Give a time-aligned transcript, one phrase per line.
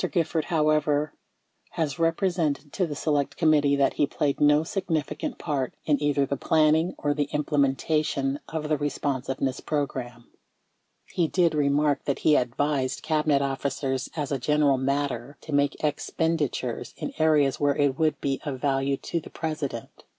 [0.11, 1.13] Gifford, however,
[1.73, 6.35] has represented to the Select Committee that he played no significant part in either the
[6.37, 10.27] planning or the imple mentation of the Responsiveness Program.
[11.13, 16.95] He did remark that he advised Cabinet officers as a general matter to make expenditures
[16.97, 20.05] in areas where it would be of value to the President.